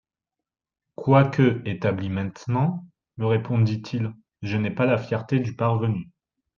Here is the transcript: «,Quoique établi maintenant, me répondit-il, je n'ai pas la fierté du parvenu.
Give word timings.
«,Quoique 0.95 1.61
établi 1.63 2.09
maintenant, 2.09 2.87
me 3.17 3.27
répondit-il, 3.27 4.11
je 4.41 4.57
n'ai 4.57 4.71
pas 4.71 4.87
la 4.87 4.97
fierté 4.97 5.39
du 5.39 5.55
parvenu. 5.55 6.09